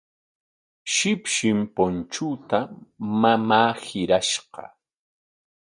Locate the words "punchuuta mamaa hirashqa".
1.75-4.63